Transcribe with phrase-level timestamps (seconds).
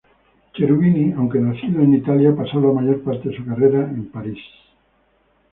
[0.53, 4.39] Cherubini, aunque nacido en Italia, pasó la mayor parte de su carrera en París.